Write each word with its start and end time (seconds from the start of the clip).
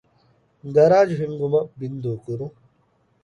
ގަރާޖް 0.75 1.13
ހިންގުމަށް 1.19 1.71
ބިންދޫކުރުން 1.79 2.55